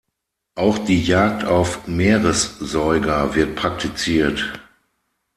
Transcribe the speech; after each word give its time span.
Auch 0.55 0.79
die 0.79 0.99
Jagd 0.99 1.43
auf 1.45 1.85
Meeressäuger 1.87 3.35
wird 3.35 3.55
praktiziert. 3.55 4.51